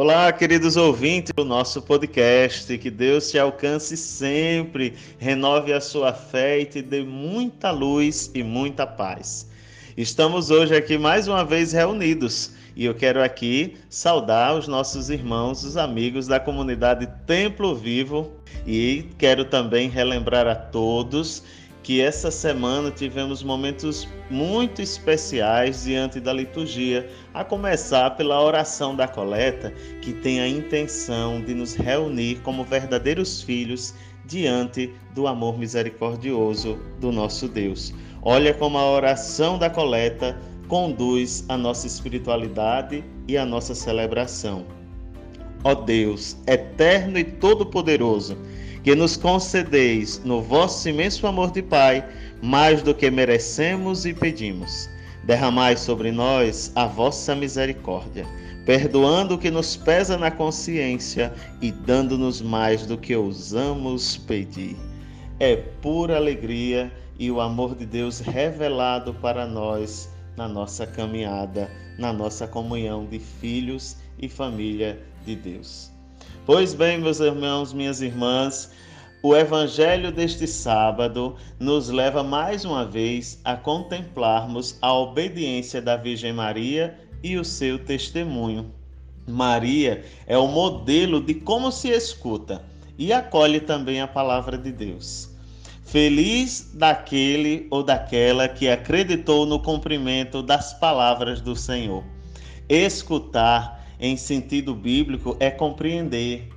Olá, 0.00 0.32
queridos 0.32 0.76
ouvintes 0.76 1.32
do 1.34 1.44
nosso 1.44 1.82
podcast. 1.82 2.78
Que 2.78 2.88
Deus 2.88 3.32
te 3.32 3.36
alcance 3.36 3.96
sempre, 3.96 4.94
renove 5.18 5.72
a 5.72 5.80
sua 5.80 6.12
fé 6.12 6.60
e 6.60 6.64
te 6.64 6.80
dê 6.80 7.02
muita 7.02 7.72
luz 7.72 8.30
e 8.32 8.44
muita 8.44 8.86
paz. 8.86 9.50
Estamos 9.96 10.52
hoje 10.52 10.72
aqui 10.76 10.96
mais 10.96 11.26
uma 11.26 11.44
vez 11.44 11.72
reunidos 11.72 12.52
e 12.76 12.84
eu 12.84 12.94
quero 12.94 13.20
aqui 13.20 13.76
saudar 13.90 14.54
os 14.54 14.68
nossos 14.68 15.10
irmãos, 15.10 15.64
os 15.64 15.76
amigos 15.76 16.28
da 16.28 16.38
comunidade 16.38 17.08
Templo 17.26 17.74
Vivo 17.74 18.30
e 18.64 19.04
quero 19.18 19.46
também 19.46 19.88
relembrar 19.88 20.46
a 20.46 20.54
todos 20.54 21.42
que 21.82 22.00
essa 22.00 22.30
semana 22.30 22.90
tivemos 22.90 23.42
momentos 23.42 24.06
muito 24.30 24.82
especiais 24.82 25.84
diante 25.84 26.20
da 26.20 26.32
liturgia, 26.32 27.08
a 27.32 27.42
começar 27.44 28.10
pela 28.10 28.42
oração 28.42 28.94
da 28.94 29.08
coleta, 29.08 29.72
que 30.02 30.12
tem 30.12 30.40
a 30.40 30.48
intenção 30.48 31.40
de 31.40 31.54
nos 31.54 31.74
reunir 31.74 32.40
como 32.42 32.64
verdadeiros 32.64 33.42
filhos 33.42 33.94
diante 34.26 34.92
do 35.14 35.26
amor 35.26 35.58
misericordioso 35.58 36.78
do 37.00 37.10
nosso 37.10 37.48
Deus. 37.48 37.94
Olha 38.22 38.52
como 38.52 38.76
a 38.76 38.90
oração 38.90 39.58
da 39.58 39.70
coleta 39.70 40.38
conduz 40.68 41.44
a 41.48 41.56
nossa 41.56 41.86
espiritualidade 41.86 43.02
e 43.26 43.38
a 43.38 43.46
nossa 43.46 43.74
celebração. 43.74 44.66
Ó 45.64 45.74
Deus, 45.74 46.36
eterno 46.46 47.18
e 47.18 47.24
todo-poderoso, 47.24 48.36
que 48.88 48.94
nos 48.94 49.18
concedeis 49.18 50.18
no 50.24 50.40
vosso 50.40 50.88
imenso 50.88 51.26
amor 51.26 51.50
de 51.50 51.60
Pai 51.60 52.02
mais 52.40 52.80
do 52.80 52.94
que 52.94 53.10
merecemos 53.10 54.06
e 54.06 54.14
pedimos. 54.14 54.88
Derramai 55.24 55.76
sobre 55.76 56.10
nós 56.10 56.72
a 56.74 56.86
vossa 56.86 57.34
misericórdia, 57.34 58.24
perdoando 58.64 59.34
o 59.34 59.38
que 59.38 59.50
nos 59.50 59.76
pesa 59.76 60.16
na 60.16 60.30
consciência 60.30 61.34
e 61.60 61.70
dando-nos 61.70 62.40
mais 62.40 62.86
do 62.86 62.96
que 62.96 63.14
ousamos 63.14 64.16
pedir. 64.16 64.74
É 65.38 65.54
pura 65.54 66.16
alegria 66.16 66.90
e 67.18 67.30
o 67.30 67.42
amor 67.42 67.74
de 67.74 67.84
Deus 67.84 68.20
revelado 68.20 69.12
para 69.12 69.46
nós 69.46 70.08
na 70.34 70.48
nossa 70.48 70.86
caminhada, 70.86 71.70
na 71.98 72.10
nossa 72.10 72.48
comunhão 72.48 73.04
de 73.04 73.18
filhos 73.18 73.98
e 74.18 74.30
família 74.30 74.98
de 75.26 75.36
Deus. 75.36 75.97
Pois 76.48 76.72
bem, 76.72 76.96
meus 76.96 77.20
irmãos, 77.20 77.74
minhas 77.74 78.00
irmãs, 78.00 78.70
o 79.22 79.36
evangelho 79.36 80.10
deste 80.10 80.46
sábado 80.46 81.36
nos 81.60 81.90
leva 81.90 82.22
mais 82.22 82.64
uma 82.64 82.86
vez 82.86 83.38
a 83.44 83.54
contemplarmos 83.54 84.78
a 84.80 84.90
obediência 84.94 85.82
da 85.82 85.94
Virgem 85.94 86.32
Maria 86.32 86.98
e 87.22 87.36
o 87.36 87.44
seu 87.44 87.78
testemunho. 87.78 88.72
Maria 89.26 90.06
é 90.26 90.38
o 90.38 90.46
modelo 90.46 91.20
de 91.20 91.34
como 91.34 91.70
se 91.70 91.90
escuta 91.90 92.64
e 92.96 93.12
acolhe 93.12 93.60
também 93.60 94.00
a 94.00 94.08
palavra 94.08 94.56
de 94.56 94.72
Deus. 94.72 95.28
Feliz 95.84 96.70
daquele 96.72 97.66
ou 97.70 97.82
daquela 97.82 98.48
que 98.48 98.70
acreditou 98.70 99.44
no 99.44 99.60
cumprimento 99.60 100.42
das 100.42 100.72
palavras 100.72 101.42
do 101.42 101.54
Senhor. 101.54 102.02
Escutar 102.70 103.77
em 104.00 104.16
sentido 104.16 104.74
bíblico, 104.74 105.36
é 105.40 105.50
compreender, 105.50 106.48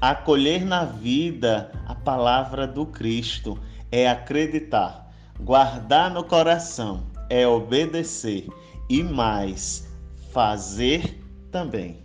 acolher 0.00 0.64
na 0.64 0.84
vida 0.84 1.70
a 1.86 1.94
palavra 1.94 2.66
do 2.66 2.86
Cristo, 2.86 3.58
é 3.90 4.08
acreditar, 4.08 5.10
guardar 5.40 6.10
no 6.10 6.24
coração, 6.24 7.04
é 7.28 7.46
obedecer 7.46 8.46
e 8.88 9.02
mais, 9.02 9.88
fazer 10.32 11.20
também. 11.50 12.04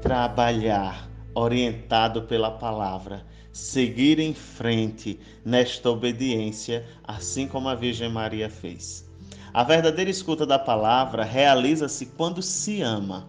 Trabalhar 0.00 1.08
orientado 1.34 2.22
pela 2.22 2.50
palavra, 2.50 3.24
seguir 3.52 4.18
em 4.18 4.34
frente 4.34 5.18
nesta 5.44 5.90
obediência, 5.90 6.84
assim 7.04 7.46
como 7.46 7.68
a 7.68 7.74
Virgem 7.74 8.10
Maria 8.10 8.50
fez. 8.50 9.08
A 9.54 9.62
verdadeira 9.62 10.10
escuta 10.10 10.46
da 10.46 10.58
palavra 10.58 11.24
realiza-se 11.24 12.06
quando 12.06 12.42
se 12.42 12.80
ama 12.80 13.28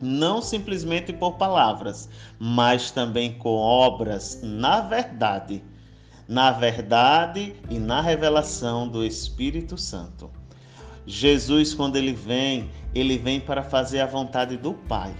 não 0.00 0.40
simplesmente 0.40 1.12
por 1.12 1.32
palavras, 1.32 2.08
mas 2.38 2.90
também 2.90 3.34
com 3.34 3.56
obras 3.56 4.40
na 4.42 4.80
verdade, 4.80 5.62
na 6.28 6.50
verdade 6.52 7.54
e 7.70 7.78
na 7.78 8.00
revelação 8.00 8.88
do 8.88 9.04
Espírito 9.04 9.76
Santo. 9.76 10.30
Jesus, 11.06 11.72
quando 11.72 11.96
ele 11.96 12.12
vem, 12.12 12.70
ele 12.94 13.16
vem 13.16 13.40
para 13.40 13.62
fazer 13.62 14.00
a 14.00 14.06
vontade 14.06 14.56
do 14.56 14.74
Pai. 14.74 15.14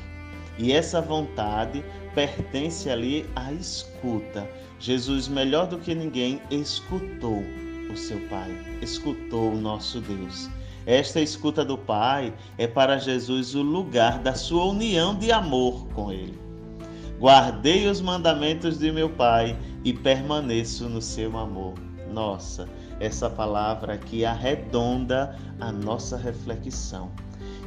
E 0.58 0.72
essa 0.72 1.00
vontade 1.00 1.82
pertence 2.14 2.90
ali 2.90 3.24
à 3.34 3.52
escuta. 3.52 4.48
Jesus, 4.78 5.28
melhor 5.28 5.66
do 5.66 5.78
que 5.78 5.94
ninguém, 5.94 6.42
escutou 6.50 7.42
o 7.90 7.96
seu 7.96 8.20
Pai, 8.28 8.50
escutou 8.82 9.52
o 9.52 9.56
nosso 9.56 10.00
Deus. 10.00 10.50
Esta 10.88 11.20
escuta 11.20 11.66
do 11.66 11.76
Pai 11.76 12.32
é 12.56 12.66
para 12.66 12.96
Jesus 12.96 13.54
o 13.54 13.60
lugar 13.60 14.20
da 14.20 14.32
sua 14.32 14.64
união 14.64 15.14
de 15.14 15.30
amor 15.30 15.86
com 15.88 16.10
Ele. 16.10 16.38
Guardei 17.20 17.86
os 17.86 18.00
mandamentos 18.00 18.78
de 18.78 18.90
meu 18.90 19.10
Pai 19.10 19.54
e 19.84 19.92
permaneço 19.92 20.88
no 20.88 21.02
seu 21.02 21.36
amor. 21.36 21.74
Nossa, 22.10 22.66
essa 23.00 23.28
palavra 23.28 23.92
aqui 23.92 24.24
arredonda 24.24 25.36
a 25.60 25.70
nossa 25.70 26.16
reflexão. 26.16 27.10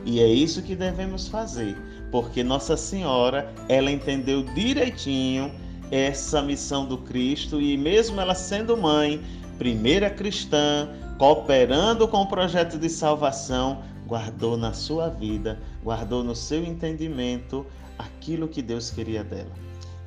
E 0.03 0.19
é 0.19 0.27
isso 0.27 0.63
que 0.63 0.75
devemos 0.75 1.27
fazer, 1.27 1.77
porque 2.11 2.43
Nossa 2.43 2.75
Senhora, 2.75 3.53
ela 3.69 3.91
entendeu 3.91 4.41
direitinho 4.41 5.53
essa 5.91 6.41
missão 6.41 6.87
do 6.87 6.97
Cristo 6.97 7.61
e 7.61 7.77
mesmo 7.77 8.19
ela 8.19 8.33
sendo 8.33 8.75
mãe, 8.75 9.21
primeira 9.59 10.09
cristã, 10.09 10.89
cooperando 11.21 12.07
com 12.07 12.23
o 12.23 12.25
projeto 12.25 12.79
de 12.79 12.89
salvação, 12.89 13.83
guardou 14.07 14.57
na 14.57 14.73
sua 14.73 15.07
vida, 15.07 15.61
guardou 15.83 16.23
no 16.23 16.35
seu 16.35 16.63
entendimento 16.63 17.63
aquilo 17.95 18.47
que 18.47 18.59
Deus 18.59 18.89
queria 18.89 19.23
dela. 19.23 19.51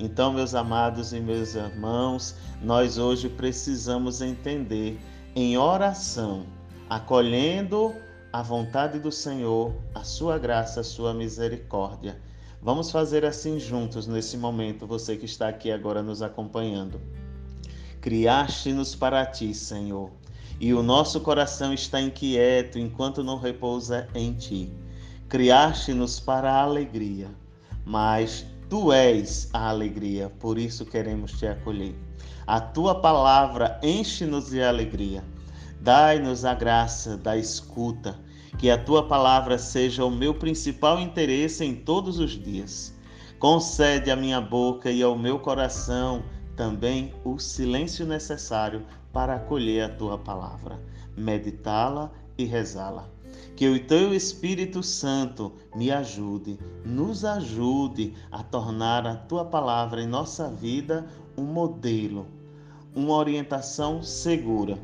Então, 0.00 0.32
meus 0.32 0.56
amados 0.56 1.12
e 1.12 1.20
meus 1.20 1.54
irmãos, 1.54 2.34
nós 2.60 2.98
hoje 2.98 3.28
precisamos 3.28 4.20
entender 4.20 4.98
em 5.36 5.56
oração, 5.56 6.46
acolhendo 6.90 7.94
a 8.32 8.42
vontade 8.42 8.98
do 8.98 9.12
Senhor, 9.12 9.72
a 9.94 10.02
sua 10.02 10.36
graça, 10.36 10.80
a 10.80 10.84
sua 10.84 11.14
misericórdia. 11.14 12.20
Vamos 12.60 12.90
fazer 12.90 13.24
assim 13.24 13.60
juntos 13.60 14.08
nesse 14.08 14.36
momento, 14.36 14.84
você 14.84 15.16
que 15.16 15.26
está 15.26 15.46
aqui 15.46 15.70
agora 15.70 16.02
nos 16.02 16.22
acompanhando. 16.22 17.00
Criaste-nos 18.00 18.96
para 18.96 19.24
ti, 19.24 19.54
Senhor 19.54 20.10
e 20.60 20.72
o 20.72 20.82
nosso 20.82 21.20
coração 21.20 21.74
está 21.74 22.00
inquieto 22.00 22.78
enquanto 22.78 23.24
não 23.24 23.38
repousa 23.38 24.08
em 24.14 24.32
ti. 24.32 24.72
Criaste-nos 25.28 26.20
para 26.20 26.52
a 26.52 26.62
alegria, 26.62 27.30
mas 27.84 28.46
tu 28.68 28.92
és 28.92 29.48
a 29.52 29.68
alegria, 29.68 30.30
por 30.38 30.58
isso 30.58 30.84
queremos 30.84 31.32
te 31.32 31.46
acolher. 31.46 31.94
A 32.46 32.60
tua 32.60 32.94
palavra 33.00 33.80
enche-nos 33.82 34.50
de 34.50 34.62
alegria. 34.62 35.24
Dai-nos 35.80 36.44
a 36.44 36.54
graça 36.54 37.16
da 37.16 37.36
escuta, 37.36 38.18
que 38.58 38.70
a 38.70 38.78
tua 38.78 39.06
palavra 39.06 39.58
seja 39.58 40.04
o 40.04 40.10
meu 40.10 40.34
principal 40.34 41.00
interesse 41.00 41.64
em 41.64 41.74
todos 41.74 42.18
os 42.18 42.32
dias. 42.32 42.94
Concede 43.38 44.10
à 44.10 44.16
minha 44.16 44.40
boca 44.40 44.90
e 44.90 45.02
ao 45.02 45.18
meu 45.18 45.38
coração 45.38 46.22
também 46.56 47.12
o 47.24 47.38
silêncio 47.38 48.06
necessário 48.06 48.84
para 49.14 49.36
acolher 49.36 49.84
a 49.84 49.88
tua 49.88 50.18
palavra, 50.18 50.78
meditá-la 51.16 52.10
e 52.36 52.44
rezá-la. 52.44 53.08
Que 53.54 53.68
o 53.68 53.86
teu 53.86 54.12
Espírito 54.12 54.82
Santo 54.82 55.52
me 55.76 55.92
ajude, 55.92 56.58
nos 56.84 57.24
ajude 57.24 58.12
a 58.32 58.42
tornar 58.42 59.06
a 59.06 59.14
tua 59.14 59.44
palavra 59.44 60.02
em 60.02 60.08
nossa 60.08 60.50
vida 60.50 61.06
um 61.38 61.44
modelo, 61.44 62.26
uma 62.92 63.14
orientação 63.14 64.02
segura. 64.02 64.76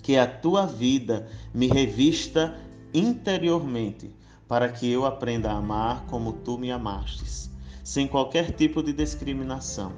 Que 0.00 0.16
a 0.16 0.26
tua 0.28 0.64
vida 0.64 1.28
me 1.52 1.66
revista 1.66 2.56
interiormente, 2.94 4.14
para 4.46 4.68
que 4.68 4.88
eu 4.90 5.04
aprenda 5.04 5.50
a 5.50 5.56
amar 5.56 6.06
como 6.06 6.32
tu 6.32 6.56
me 6.56 6.70
amastes, 6.70 7.50
sem 7.82 8.06
qualquer 8.06 8.52
tipo 8.52 8.80
de 8.80 8.92
discriminação. 8.92 9.92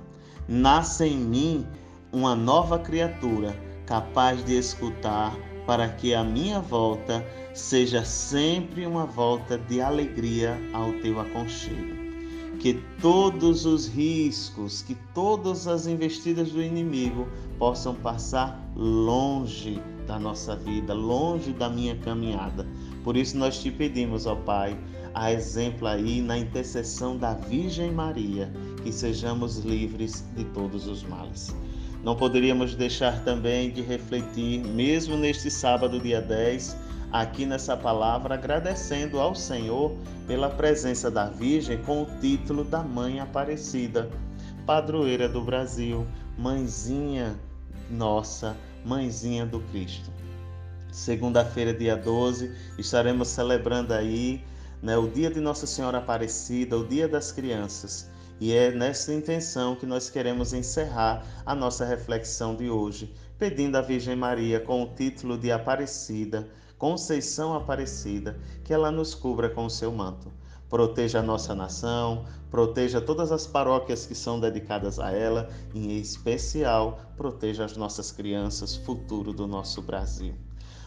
Nasça 0.48 1.06
em 1.06 1.16
mim 1.16 1.66
uma 2.12 2.36
nova 2.36 2.78
criatura 2.78 3.56
capaz 3.86 4.44
de 4.44 4.56
escutar 4.56 5.34
para 5.66 5.88
que 5.88 6.14
a 6.14 6.22
minha 6.22 6.60
volta 6.60 7.24
seja 7.54 8.04
sempre 8.04 8.86
uma 8.86 9.06
volta 9.06 9.56
de 9.56 9.80
alegria 9.80 10.58
ao 10.72 10.92
teu 10.94 11.18
aconchego. 11.20 12.02
Que 12.60 12.74
todos 13.00 13.64
os 13.64 13.88
riscos, 13.88 14.82
que 14.82 14.94
todas 15.14 15.66
as 15.66 15.86
investidas 15.86 16.50
do 16.50 16.62
inimigo 16.62 17.26
possam 17.58 17.94
passar 17.94 18.60
longe 18.76 19.80
da 20.06 20.18
nossa 20.18 20.54
vida, 20.54 20.92
longe 20.92 21.52
da 21.52 21.68
minha 21.68 21.96
caminhada. 21.96 22.66
Por 23.02 23.16
isso 23.16 23.36
nós 23.36 23.60
te 23.60 23.70
pedimos, 23.70 24.26
ó 24.26 24.34
Pai, 24.34 24.76
a 25.14 25.32
exemplo 25.32 25.88
aí 25.88 26.20
na 26.20 26.38
intercessão 26.38 27.16
da 27.16 27.34
Virgem 27.34 27.90
Maria, 27.90 28.52
que 28.82 28.92
sejamos 28.92 29.58
livres 29.58 30.24
de 30.36 30.44
todos 30.44 30.86
os 30.86 31.02
males. 31.02 31.54
Não 32.02 32.16
poderíamos 32.16 32.74
deixar 32.74 33.22
também 33.24 33.70
de 33.70 33.80
refletir, 33.80 34.64
mesmo 34.64 35.16
neste 35.16 35.50
sábado, 35.50 36.00
dia 36.00 36.20
10, 36.20 36.76
aqui 37.12 37.46
nessa 37.46 37.76
palavra, 37.76 38.34
agradecendo 38.34 39.20
ao 39.20 39.34
Senhor 39.34 39.96
pela 40.26 40.50
presença 40.50 41.10
da 41.10 41.26
Virgem 41.26 41.78
com 41.82 42.02
o 42.02 42.06
título 42.20 42.64
da 42.64 42.82
Mãe 42.82 43.20
Aparecida, 43.20 44.10
padroeira 44.66 45.28
do 45.28 45.42
Brasil, 45.42 46.06
mãezinha 46.36 47.38
nossa, 47.88 48.56
mãezinha 48.84 49.46
do 49.46 49.60
Cristo. 49.60 50.10
Segunda-feira, 50.90 51.72
dia 51.72 51.96
12, 51.96 52.52
estaremos 52.78 53.28
celebrando 53.28 53.94
aí 53.94 54.42
né, 54.82 54.96
o 54.96 55.08
dia 55.08 55.30
de 55.30 55.40
Nossa 55.40 55.66
Senhora 55.66 55.98
Aparecida, 55.98 56.76
o 56.76 56.86
dia 56.86 57.06
das 57.06 57.30
crianças. 57.30 58.10
E 58.40 58.52
é 58.52 58.70
nessa 58.70 59.12
intenção 59.12 59.76
que 59.76 59.86
nós 59.86 60.10
queremos 60.10 60.52
encerrar 60.52 61.24
a 61.46 61.54
nossa 61.54 61.84
reflexão 61.84 62.56
de 62.56 62.68
hoje, 62.68 63.14
pedindo 63.38 63.76
à 63.76 63.80
Virgem 63.80 64.16
Maria, 64.16 64.60
com 64.60 64.82
o 64.82 64.94
título 64.94 65.38
de 65.38 65.52
Aparecida, 65.52 66.48
Conceição 66.76 67.54
Aparecida, 67.54 68.38
que 68.64 68.72
ela 68.72 68.90
nos 68.90 69.14
cubra 69.14 69.48
com 69.48 69.66
o 69.66 69.70
seu 69.70 69.92
manto. 69.92 70.32
Proteja 70.68 71.20
a 71.20 71.22
nossa 71.22 71.54
nação, 71.54 72.24
proteja 72.50 73.00
todas 73.00 73.30
as 73.30 73.46
paróquias 73.46 74.06
que 74.06 74.14
são 74.14 74.40
dedicadas 74.40 74.98
a 74.98 75.12
ela, 75.12 75.48
e 75.74 75.78
em 75.78 75.98
especial, 75.98 76.98
proteja 77.16 77.64
as 77.64 77.76
nossas 77.76 78.10
crianças, 78.10 78.74
futuro 78.74 79.32
do 79.32 79.46
nosso 79.46 79.82
Brasil. 79.82 80.34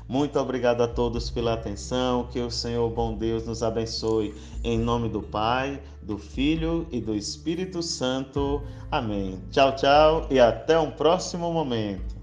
Muito 0.07 0.39
obrigado 0.39 0.81
a 0.81 0.87
todos 0.87 1.31
pela 1.31 1.53
atenção. 1.53 2.27
Que 2.31 2.39
o 2.39 2.51
Senhor, 2.51 2.89
bom 2.89 3.15
Deus, 3.15 3.45
nos 3.45 3.63
abençoe. 3.63 4.35
Em 4.63 4.77
nome 4.77 5.09
do 5.09 5.21
Pai, 5.21 5.81
do 6.01 6.17
Filho 6.17 6.87
e 6.91 7.01
do 7.01 7.15
Espírito 7.15 7.81
Santo. 7.81 8.61
Amém. 8.91 9.39
Tchau, 9.49 9.75
tchau 9.75 10.27
e 10.29 10.39
até 10.39 10.79
um 10.79 10.91
próximo 10.91 11.51
momento. 11.51 12.15